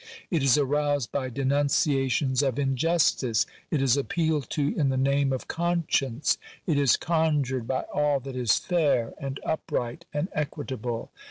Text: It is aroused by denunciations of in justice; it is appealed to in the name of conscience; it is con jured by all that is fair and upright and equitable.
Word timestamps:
It 0.31 0.41
is 0.41 0.57
aroused 0.57 1.11
by 1.11 1.29
denunciations 1.29 2.41
of 2.41 2.57
in 2.57 2.75
justice; 2.75 3.45
it 3.69 3.83
is 3.83 3.95
appealed 3.95 4.49
to 4.49 4.75
in 4.75 4.89
the 4.89 4.97
name 4.97 5.31
of 5.31 5.47
conscience; 5.47 6.39
it 6.65 6.79
is 6.79 6.97
con 6.97 7.43
jured 7.43 7.67
by 7.67 7.81
all 7.93 8.19
that 8.21 8.35
is 8.35 8.57
fair 8.57 9.13
and 9.19 9.39
upright 9.45 10.05
and 10.11 10.27
equitable. 10.33 11.11